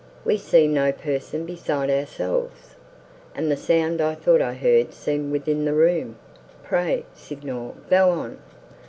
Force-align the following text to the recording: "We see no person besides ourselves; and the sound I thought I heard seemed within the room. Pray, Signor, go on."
"We 0.25 0.35
see 0.39 0.67
no 0.67 0.91
person 0.91 1.45
besides 1.45 1.91
ourselves; 1.93 2.75
and 3.35 3.51
the 3.51 3.55
sound 3.55 4.01
I 4.01 4.15
thought 4.15 4.41
I 4.41 4.55
heard 4.55 4.95
seemed 4.95 5.31
within 5.31 5.63
the 5.63 5.75
room. 5.75 6.15
Pray, 6.63 7.05
Signor, 7.13 7.75
go 7.87 8.09
on." 8.09 8.39